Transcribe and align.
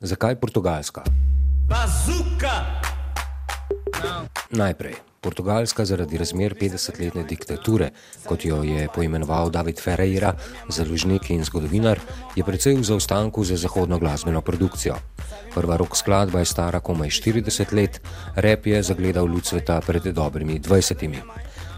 Zakaj 0.00 0.34
Portugalska? 0.42 1.06
Bazuka! 1.70 2.82
Najprej. 4.50 4.94
Portugalska 5.22 5.84
zaradi 5.86 6.18
razmer 6.18 6.56
50-letne 6.58 7.22
diktature, 7.22 7.92
kot 8.26 8.44
jo 8.44 8.58
je 8.66 8.88
poimenoval 8.94 9.54
David 9.54 9.78
Ferreira, 9.78 10.34
založnik 10.68 11.30
in 11.30 11.46
zgodovinar, 11.46 12.02
je 12.34 12.42
precej 12.42 12.74
v 12.74 12.82
zaostanku 12.90 13.44
za 13.46 13.56
zahodno 13.56 14.02
glasbeno 14.02 14.42
produkcijo. 14.42 14.98
Prva 15.54 15.78
rok 15.78 15.94
skladba 15.96 16.42
je 16.42 16.50
stara 16.50 16.82
komaj 16.82 17.08
40 17.08 17.72
let, 17.72 18.02
rep 18.34 18.66
je 18.66 18.82
zagledal 18.82 19.30
luč 19.30 19.54
sveta 19.54 19.78
pred 19.80 20.02
dobrimi 20.02 20.58
20. 20.58 21.22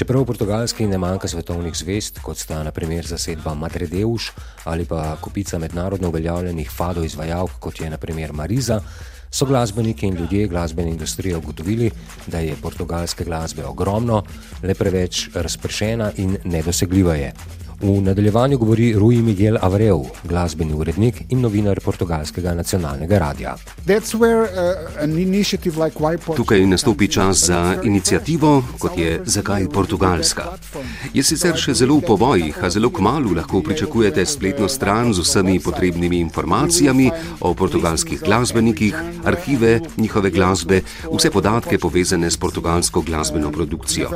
Čeprav 0.00 0.22
v 0.24 0.32
portugalski 0.32 0.86
ne 0.88 0.96
manjka 0.96 1.28
svetovnih 1.28 1.74
zvest, 1.76 2.22
kot 2.24 2.38
sta 2.40 2.62
naprimer 2.64 3.04
zasedba 3.04 3.52
Madredeus 3.52 4.30
ali 4.64 4.86
pa 4.88 5.16
kupica 5.20 5.58
mednarodno 5.60 6.08
uveljavljenih 6.08 6.70
fado 6.72 7.04
izvajalk, 7.04 7.58
kot 7.60 7.80
je 7.80 7.90
naprimer 7.90 8.32
Mariza, 8.32 8.80
so 9.30 9.44
glasbeniki 9.44 10.06
in 10.06 10.16
ljudje 10.16 10.46
glasbene 10.48 10.90
industrije 10.90 11.36
ugotovili, 11.36 11.90
da 12.26 12.38
je 12.40 12.56
portugalske 12.62 13.24
glasbe 13.24 13.64
ogromno, 13.64 14.22
le 14.62 14.74
preveč 14.74 15.28
razpršena 15.34 16.12
in 16.16 16.38
nedosegljiva 16.44 17.14
je. 17.14 17.34
V 17.82 18.00
nadaljevanju 18.00 18.58
govori 18.58 18.92
Rui 18.92 19.22
Miguel 19.22 19.56
Avreu, 19.60 20.04
glasbeni 20.24 20.74
urednik 20.74 21.22
in 21.28 21.40
novinar 21.40 21.80
portugalskega 21.80 22.52
nacionalnega 22.54 23.18
radia. 23.18 23.54
Uh, 23.86 23.96
Tukaj 26.36 26.66
nastopi 26.66 27.08
čas 27.08 27.46
za 27.46 27.76
inicijativo, 27.84 28.62
kot 28.78 28.98
je 28.98 29.20
Zakaj 29.24 29.68
Portugalska. 29.72 30.44
Je 31.14 31.22
sicer 31.24 31.56
še 31.56 31.74
zelo 31.74 31.96
v 31.96 32.04
povojih, 32.10 32.58
a 32.60 32.70
zelo 32.70 32.90
kmalo 32.92 33.32
lahko 33.36 33.62
pričakujete 33.64 34.26
spletno 34.26 34.68
stran 34.68 35.14
z 35.14 35.24
vsemi 35.24 35.56
potrebnimi 35.60 36.20
informacijami 36.20 37.10
o 37.40 37.54
portugalskih 37.54 38.20
glasbenikih, 38.20 38.94
arhive 39.24 39.80
njihove 39.96 40.30
glasbe, 40.30 40.82
vse 41.08 41.30
podatke 41.30 41.78
povezane 41.78 42.30
s 42.30 42.36
portugalsko 42.36 43.00
glasbeno 43.00 43.50
produkcijo. 43.50 44.10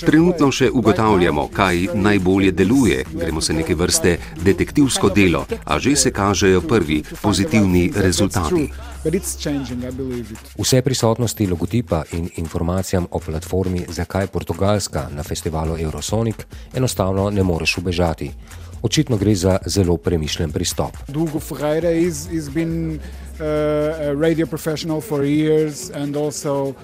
Trenutno 0.00 0.48
še 0.52 0.70
ugotavljamo, 0.72 1.48
kaj 1.52 1.86
najbolje 1.94 2.52
deluje 2.52 2.93
deluje, 2.94 3.24
gremo 3.24 3.40
se 3.40 3.52
neke 3.52 3.74
vrste 3.74 4.18
detektivsko 4.42 5.08
delo, 5.08 5.46
a 5.64 5.78
že 5.78 5.96
se 5.96 6.10
kažejo 6.10 6.60
prvi 6.60 7.02
pozitivni 7.22 7.92
rezultati. 7.96 8.72
Vse 10.58 10.82
prisotnosti 10.82 11.46
logotipa 11.46 12.02
in 12.12 12.28
informacijam 12.36 13.06
o 13.10 13.18
platformi 13.18 13.84
Zakaj 13.88 14.26
Portugalska 14.26 15.08
na 15.10 15.22
festivalu 15.22 15.76
Eurosonic 15.78 16.36
enostavno 16.74 17.30
ne 17.30 17.42
moreš 17.42 17.78
ubežati. 17.78 18.30
Očitno 18.82 19.16
gre 19.16 19.34
za 19.34 19.58
zelo 19.66 19.96
premišljen 19.96 20.52
pristop. 20.52 20.96
Dugo 21.08 21.40
Ferreira 21.40 21.88
je 21.88 22.12
bil 22.54 22.98
radio 24.20 24.46
professional 24.46 25.00
for 25.00 25.24
years 25.24 25.90
and 25.94 26.16
also 26.16 26.74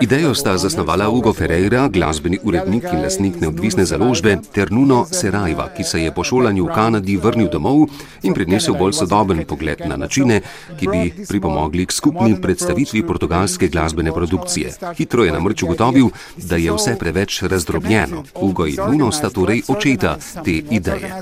Idejo 0.00 0.34
sta 0.34 0.58
zasnovala 0.58 1.04
Hugo 1.04 1.32
Ferreira, 1.32 1.88
glasbeni 1.88 2.38
urednik 2.42 2.84
in 2.92 3.02
lasnik 3.02 3.40
neodvisne 3.40 3.84
založbe, 3.84 4.38
ter 4.52 4.72
Nuno 4.72 5.06
Serajva, 5.10 5.68
ki 5.76 5.84
se 5.84 6.02
je 6.02 6.14
po 6.14 6.24
šolanju 6.24 6.64
v 6.64 6.74
Kanadi 6.74 7.16
vrnil 7.16 7.48
domov 7.48 7.88
in 8.22 8.34
prinesel 8.34 8.74
bolj 8.74 8.92
sodoben 8.92 9.44
pogled 9.44 9.80
na 9.86 9.96
načine, 9.96 10.40
ki 10.78 10.88
bi 10.88 11.12
pripomogli 11.28 11.86
k 11.86 11.92
skupni 11.92 12.40
predstavitvi 12.40 13.02
portugalske 13.06 13.68
glasbene 13.68 14.12
produkcije. 14.12 14.72
Hitro 14.96 15.24
je 15.24 15.32
namreč 15.32 15.62
ugotovil, 15.62 16.10
da 16.36 16.56
je 16.56 16.72
vse 16.72 16.96
preveč 16.98 17.42
razdrobljeno. 17.42 18.24
Hugo 18.34 18.66
in 18.66 18.80
Nuno 18.88 19.12
sta 19.12 19.30
torej 19.30 19.62
očeta 19.68 20.16
te 20.44 20.62
ideje. 20.70 21.14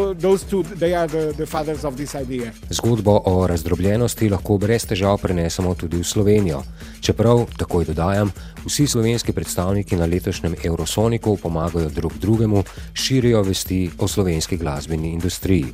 Those, 0.00 0.44
two, 0.44 0.62
they 0.62 0.94
are 0.94 1.08
the, 1.08 1.32
the 1.36 1.46
fathers 1.46 1.84
of 1.84 1.96
this 1.96 2.14
idea. 2.14 2.52
Zgodbo 2.70 3.20
o 3.24 3.46
razdrobljenosti 3.46 4.28
lahko 4.28 4.58
brez 4.58 4.86
težav 4.88 5.18
prenesemo 5.22 5.74
tudi 5.74 6.00
v 6.00 6.04
Slovenijo. 6.04 6.62
Čeprav, 7.00 7.44
takoj 7.58 7.84
dodajam, 7.84 8.32
vsi 8.64 8.86
slovenski 8.86 9.32
predstavniki 9.32 9.96
na 9.96 10.06
letošnjem 10.06 10.54
Eurosoniku 10.64 11.36
pomagajo 11.36 11.88
drug 11.88 12.18
drugemu, 12.18 12.64
širijo 12.94 13.42
vesti 13.42 13.90
o 13.98 14.08
slovenski 14.08 14.56
glasbeni 14.56 15.12
industriji. 15.12 15.72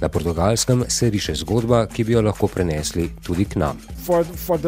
Na 0.00 0.08
portugalskem 0.08 0.84
se 0.88 1.10
riše 1.10 1.34
zgodba, 1.34 1.86
ki 1.86 2.04
bi 2.04 2.12
jo 2.12 2.22
lahko 2.22 2.48
prenesli 2.48 3.10
tudi 3.22 3.44
k 3.44 3.56
nam. 3.56 3.78
For, 4.06 4.24
for 4.24 4.58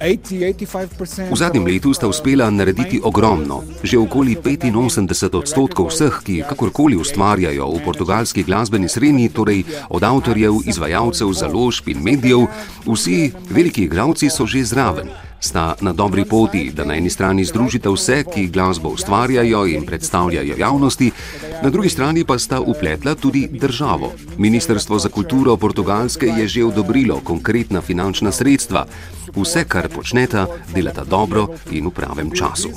V 0.00 1.36
zadnjem 1.36 1.66
letu 1.66 1.92
sta 1.92 2.08
uspela 2.08 2.48
narediti 2.50 3.00
ogromno. 3.04 3.60
Že 3.84 4.00
okoli 4.00 4.36
85 4.40 5.36
odstotkov 5.36 5.92
vseh, 5.92 6.14
ki 6.24 6.36
kakorkoli 6.48 6.96
ustvarjajo 6.96 7.68
v 7.76 7.84
portugalski 7.84 8.40
glasbeni 8.42 8.88
srednji, 8.88 9.28
torej 9.28 9.64
od 9.92 10.00
avtorjev, 10.00 10.64
izvajalcev, 10.64 11.28
založb 11.36 11.92
in 11.92 12.00
medijev, 12.00 12.48
vsi 12.88 13.32
veliki 13.52 13.84
igralci 13.84 14.32
so 14.32 14.48
že 14.48 14.64
zraven 14.64 15.29
sta 15.40 15.74
na 15.80 15.92
dobri 15.92 16.24
poti, 16.24 16.70
da 16.74 16.84
na 16.84 16.94
eni 16.94 17.10
strani 17.10 17.44
združite 17.44 17.88
vse, 17.88 18.24
ki 18.34 18.46
glasbo 18.46 18.88
ustvarjajo 18.88 19.66
in 19.66 19.86
predstavljajo 19.86 20.54
javnosti, 20.58 21.10
na 21.62 21.70
drugi 21.70 21.88
strani 21.88 22.24
pa 22.24 22.38
sta 22.38 22.60
upletla 22.60 23.14
tudi 23.14 23.48
državo. 23.52 24.12
Ministrstvo 24.38 24.98
za 24.98 25.08
kulturo 25.08 25.56
Portugalske 25.56 26.26
je 26.26 26.48
že 26.48 26.64
odobrilo 26.64 27.20
konkretna 27.24 27.80
finančna 27.80 28.32
sredstva. 28.32 28.86
Vse, 29.36 29.64
kar 29.64 29.88
počneta, 29.88 30.46
delata 30.74 31.04
dobro 31.04 31.48
in 31.70 31.86
v 31.86 31.90
pravem 31.90 32.30
času. 32.30 32.68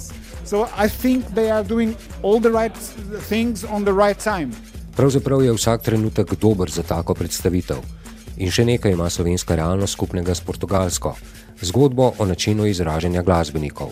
Pravzaprav 4.96 5.44
je 5.44 5.54
vsak 5.54 5.82
trenutek 5.82 6.36
dober 6.42 6.70
za 6.70 6.84
tako 6.84 7.14
predstavitev. 7.14 8.03
In 8.38 8.50
še 8.50 8.66
nekaj 8.66 8.96
ima 8.96 9.10
slovenska 9.10 9.56
realnost 9.56 9.94
skupnega 9.94 10.34
s 10.36 10.42
portugalsko 10.42 11.14
zgodbo 11.62 12.14
o 12.18 12.26
načinu 12.26 12.66
izražanja 12.66 13.22
glasbenikov, 13.22 13.92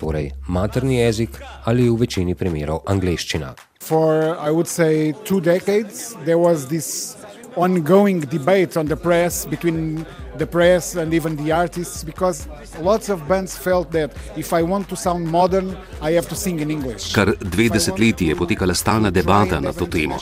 torej 0.00 0.30
materni 0.48 0.96
jezik 0.96 1.36
ali 1.64 1.90
v 1.90 1.98
večini 2.00 2.34
primerov 2.34 2.82
angleščina. 2.86 3.54
For, 3.82 4.38
I 4.38 4.50
would 4.50 4.66
say, 4.66 5.12
two 5.24 5.40
decades, 5.40 6.14
there 6.24 6.38
was 6.38 6.66
this 6.66 7.16
ongoing 7.56 8.20
debate 8.20 8.76
on 8.80 8.86
the 8.86 8.96
press 8.96 9.44
between 9.44 10.06
the 10.38 10.46
press 10.46 10.96
and 10.96 11.14
even 11.14 11.36
the 11.36 11.52
artists 11.52 12.04
because 12.04 12.46
lots 12.80 13.08
of 13.08 13.28
bands 13.28 13.56
felt 13.56 13.90
that 13.92 14.10
if 14.36 14.52
I 14.52 14.62
want 14.62 14.88
to 14.88 14.96
sound 14.96 15.26
modern, 15.26 15.76
I 16.00 16.12
have 16.12 16.28
to 16.28 16.34
sing 16.34 16.60
in 16.60 16.70
English. 16.70 17.12
Kar 17.14 17.32
dve 17.40 17.68
desetletji 17.68 18.28
je 18.28 18.36
potekala 18.36 18.74
stalna 18.74 19.10
debata 19.10 19.60
na 19.60 19.72
to 19.72 19.86
temo. 19.86 20.18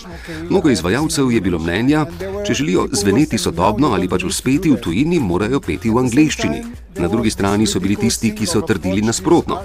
Mnogo 0.50 0.70
izvajalcev 0.70 1.32
je 1.32 1.40
bilo 1.40 1.58
mnenja, 1.58 2.06
če 2.46 2.54
želijo 2.54 2.88
zveneti 2.92 3.38
sodobno 3.38 3.92
ali 3.94 4.08
pač 4.08 4.24
uspeti 4.24 4.70
v 4.70 4.80
tujini, 4.80 5.18
morajo 5.18 5.60
peti 5.60 5.90
v 5.90 5.98
angleščini. 5.98 6.62
Na 6.98 7.08
drugi 7.08 7.30
strani 7.30 7.66
so 7.66 7.80
bili 7.80 7.96
tisti, 7.96 8.32
ki 8.34 8.46
so 8.46 8.60
trdili 8.66 9.02
nasprotno. 9.02 9.60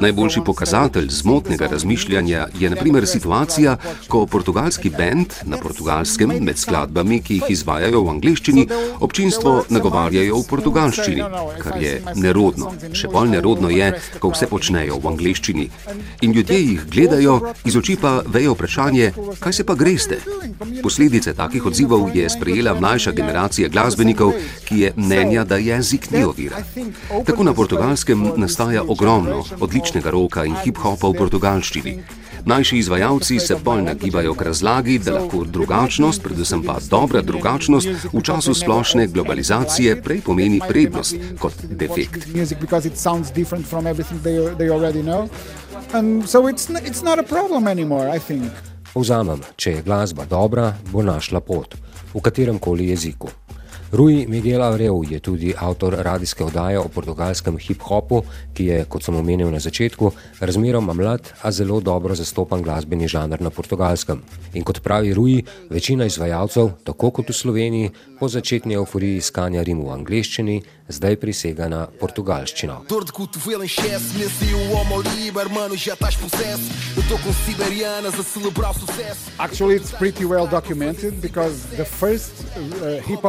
Najboljši 0.00 0.40
pokazatelj 0.44 1.08
zmotnega 1.08 1.66
razmišljanja 1.66 2.46
je 2.58 2.70
naprimer 2.70 3.06
situacija, 3.06 3.76
ko 4.08 4.26
portugalski 4.26 4.90
bend 4.90 5.32
na 5.42 5.56
portugalskem 5.56 6.32
med 6.40 6.58
skladbami, 6.58 7.22
ki 7.22 7.40
jih 7.40 7.50
izvajajo 7.56 8.02
v 8.04 8.10
angleščini, 8.10 8.66
občinstvo 9.00 9.64
nagovarjajo 9.86 10.40
v 10.40 10.46
portugalščini, 10.50 11.22
kar 11.62 11.78
je 11.80 11.92
nerodno. 12.18 12.72
Še 12.92 13.08
bolj 13.12 13.30
nerodno 13.36 13.70
je, 13.70 13.92
ko 14.20 14.32
vse 14.34 14.48
počnejo 14.50 14.98
v 14.98 15.10
angleščini. 15.12 15.66
In 16.26 16.34
ljudje 16.34 16.58
jih 16.58 16.84
gledajo, 16.90 17.36
iz 17.64 17.76
oči 17.76 17.96
pa 18.00 18.20
vejo 18.26 18.56
vprašanje, 18.56 19.12
kaj 19.40 19.52
se 19.52 19.64
pa 19.64 19.74
greste. 19.78 20.18
Posledice 20.82 21.34
takih 21.34 21.66
odzivov 21.66 22.10
je 22.16 22.28
sprejela 22.30 22.74
mlajša 22.74 23.12
generacija 23.12 23.68
glasbenikov, 23.68 24.34
ki 24.66 24.80
je 24.82 24.92
mnenja, 24.96 25.44
da 25.44 25.60
jezik 25.62 26.10
ni 26.10 26.24
ovira. 26.24 26.62
Tako 27.26 27.46
na 27.46 27.54
portugalskem 27.54 28.32
nastaja 28.36 28.82
ogromno 28.82 29.44
odličnega 29.60 30.10
roka 30.10 30.44
in 30.44 30.56
hip-hopa 30.64 31.12
v 31.12 31.18
portugalščini. 31.22 31.98
Mlajši 32.46 32.78
izvajalci 32.78 33.38
se 33.38 33.56
bolj 33.64 33.82
nagibajo 33.82 34.34
k 34.34 34.42
razlagi, 34.42 34.98
da 34.98 35.14
lahko 35.14 35.44
drugačnost, 35.44 36.22
predvsem 36.22 36.62
pa 36.62 36.76
dobra 36.90 37.22
drugačnost, 37.22 37.88
v 38.12 38.22
času 38.22 38.54
splošne 38.54 39.06
globalizacije 39.06 40.02
prej 40.02 40.20
pomeni 40.20 40.60
prednost 40.68 41.16
kot 41.38 41.54
defekt. 41.62 42.26
Povzamem, 48.94 49.42
če 49.56 49.70
je 49.70 49.82
glasba 49.82 50.24
dobra, 50.24 50.70
bo 50.92 51.02
našla 51.02 51.40
pot 51.40 51.74
v 52.14 52.20
katerem 52.20 52.58
koli 52.58 52.88
jeziku. 52.88 53.28
Rui 53.92 54.26
Miguel 54.26 54.62
Avreu 54.62 55.04
je 55.06 55.20
tudi 55.20 55.54
avtor 55.58 55.94
radijske 55.98 56.44
oddaje 56.44 56.78
o 56.78 56.88
portugalskem 56.88 57.54
hip-hopu, 57.58 58.22
ki 58.54 58.64
je, 58.66 58.78
kot 58.90 59.06
sem 59.06 59.14
omenil 59.14 59.50
na 59.50 59.60
začetku, 59.62 60.10
razmeroma 60.40 60.92
mlad, 60.92 61.30
a 61.42 61.52
zelo 61.52 61.78
dobro 61.80 62.14
zastopan 62.14 62.62
glasbeni 62.66 63.06
žanr 63.08 63.40
na 63.40 63.50
portugalskem. 63.50 64.24
In 64.58 64.64
kot 64.66 64.82
pravi 64.82 65.14
Rui, 65.14 65.44
večina 65.70 66.04
izvajalcev, 66.10 66.72
tako 66.84 67.10
kot 67.10 67.30
v 67.30 67.38
Sloveniji, 67.38 67.92
po 68.18 68.28
začetni 68.28 68.74
euforiji 68.74 69.22
iskanja 69.22 69.62
rim 69.62 69.84
v 69.86 69.94
angleščini, 69.94 70.62
zdaj 70.88 71.16
prisega 71.16 71.68
na 71.68 71.86
portugalščino. 72.00 72.84
Actually, 79.38 79.80
well 80.26 80.46
uh, 82.82 83.02
hip 83.06 83.24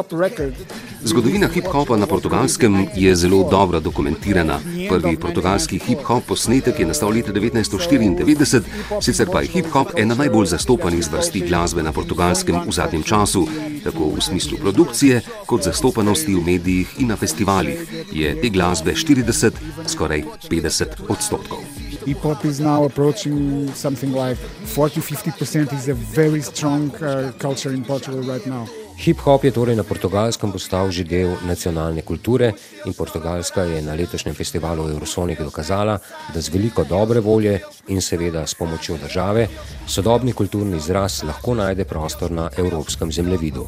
Zgodovina 1.03 1.47
hip-hopa 1.47 1.97
na 1.97 2.05
portugalskem 2.05 2.87
je 2.95 3.15
zelo 3.15 3.47
dobro 3.49 3.79
dokumentirana. 3.79 4.59
Prvi 4.89 5.17
portugalski 5.17 5.79
hip-hop 5.79 6.23
posnetek 6.27 6.79
je 6.79 6.85
nastal 6.85 7.09
leta 7.09 7.31
1994, 7.31 8.61
sicer 9.01 9.27
pa 9.31 9.41
je 9.41 9.51
hip-hop 9.55 9.93
ena 9.97 10.15
najbolj 10.15 10.45
zastopanih 10.53 11.03
zvrsti 11.05 11.43
glasbe 11.47 11.83
na 11.83 11.91
portugalskem 11.91 12.61
v 12.67 12.71
zadnjem 12.71 13.03
času, 13.03 13.47
tako 13.83 14.11
v 14.15 14.21
smislu 14.21 14.57
produkcije, 14.57 15.21
kot 15.45 15.63
zastopanosti 15.63 16.35
v 16.35 16.45
medijih 16.45 16.95
in 16.99 17.07
na 17.07 17.15
festivalih. 17.15 17.83
Je 18.11 18.35
te 18.41 18.49
glasbe 18.49 18.93
40, 18.93 19.51
skoraj 19.87 20.23
50 20.49 21.07
odstotkov. 21.09 21.86
Hip-hop 22.07 22.45
is 22.45 22.61
now 22.61 22.85
approaching 22.85 23.67
something 23.73 24.13
like 24.13 24.37
40-50%. 24.63 25.73
It's 25.73 25.89
a 25.89 25.93
very 25.93 26.41
strong 26.41 26.95
uh, 27.03 27.33
culture 27.37 27.73
in 27.73 27.83
Portugal 27.83 28.21
right 28.21 28.45
now. 28.47 28.65
Hip-hop 28.97 29.43
je 29.43 29.51
torej 29.51 29.75
na 29.75 29.83
portugalskem 29.83 30.49
postal 30.51 30.87
že 30.87 31.03
del 31.03 31.35
nacionalne 31.43 32.01
kulture 32.01 32.55
in 32.87 32.95
Portugalska 32.95 33.67
je 33.67 33.81
na 33.83 33.93
letošnjem 33.93 34.35
festivalu 34.35 34.87
Eurosonic 34.89 35.43
dokazala, 35.43 35.99
da 36.33 36.41
z 36.41 36.49
veliko 36.49 36.87
dobre 36.87 37.19
volje 37.19 37.59
in 37.91 38.01
seveda 38.01 38.47
s 38.47 38.55
pomočjo 38.55 38.97
države 38.97 39.47
sodobni 39.87 40.33
kulturni 40.33 40.77
izraz 40.77 41.23
lahko 41.27 41.53
najde 41.59 41.83
prostor 41.83 42.31
na 42.31 42.49
evropskem 42.57 43.11
zemljevidu. 43.11 43.67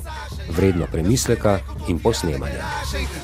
Vredno 0.56 0.88
premisleka 0.92 1.60
in 1.88 2.00
posnemanja. 2.00 2.64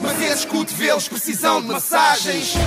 Mas 0.04 0.20
esses 0.20 0.46
cotovelos 0.46 1.10
precisam 1.10 1.64
de 1.64 1.74
massagens. 1.74 2.60